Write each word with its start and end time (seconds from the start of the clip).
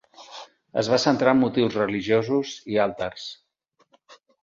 Es 0.81 0.89
va 0.93 0.99
centrar 1.03 1.35
en 1.37 1.41
motius 1.43 1.79
religiosos 1.81 2.57
i 2.75 2.83
altars. 2.89 3.31